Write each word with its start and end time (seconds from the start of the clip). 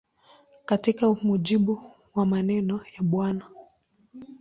Katika 0.65 1.13
mujibu 1.13 1.91
wa 2.15 2.25
maneno 2.25 2.81
ya 2.97 3.03
Bw. 3.03 3.25